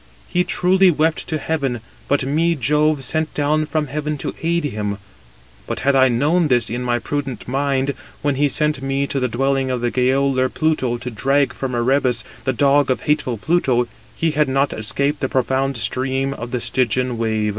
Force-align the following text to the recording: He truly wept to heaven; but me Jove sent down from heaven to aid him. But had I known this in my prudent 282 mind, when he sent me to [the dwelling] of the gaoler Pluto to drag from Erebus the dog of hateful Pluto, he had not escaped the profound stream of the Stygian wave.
He 0.27 0.43
truly 0.43 0.89
wept 0.89 1.27
to 1.27 1.37
heaven; 1.37 1.79
but 2.07 2.23
me 2.25 2.55
Jove 2.55 3.03
sent 3.03 3.35
down 3.35 3.67
from 3.67 3.85
heaven 3.85 4.17
to 4.17 4.33
aid 4.41 4.63
him. 4.63 4.97
But 5.67 5.81
had 5.81 5.95
I 5.95 6.07
known 6.07 6.47
this 6.47 6.71
in 6.71 6.81
my 6.81 6.97
prudent 6.97 7.41
282 7.41 7.51
mind, 7.51 7.93
when 8.23 8.33
he 8.33 8.49
sent 8.49 8.81
me 8.81 9.05
to 9.05 9.19
[the 9.19 9.27
dwelling] 9.27 9.69
of 9.69 9.81
the 9.81 9.91
gaoler 9.91 10.49
Pluto 10.49 10.97
to 10.97 11.11
drag 11.11 11.53
from 11.53 11.75
Erebus 11.75 12.23
the 12.45 12.51
dog 12.53 12.89
of 12.89 13.01
hateful 13.01 13.37
Pluto, 13.37 13.87
he 14.15 14.31
had 14.31 14.49
not 14.49 14.73
escaped 14.73 15.19
the 15.19 15.29
profound 15.29 15.77
stream 15.77 16.33
of 16.33 16.49
the 16.49 16.59
Stygian 16.59 17.19
wave. 17.19 17.41